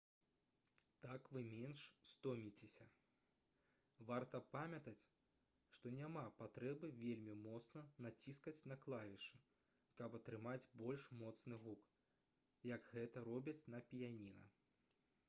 [1.05, 2.85] так вы менш стоміцеся
[4.11, 5.03] варта памятаць
[5.77, 9.41] што няма патрэбы вельмі моцна націскаць на клавішы
[9.99, 11.87] каб атрымаць больш моцны гук
[12.71, 14.49] як гэта робяць на піяніна